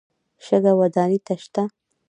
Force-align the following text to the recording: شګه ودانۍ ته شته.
شګه 0.45 0.71
ودانۍ 0.79 1.19
ته 1.25 1.33
شته. 1.43 1.63